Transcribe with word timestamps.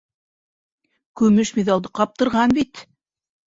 Көмөш 1.21 1.53
миҙалды 1.59 1.93
ҡаптырған 2.01 2.59
бит! 2.61 2.85